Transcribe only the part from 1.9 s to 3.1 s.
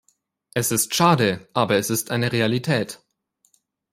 ist eine Realität.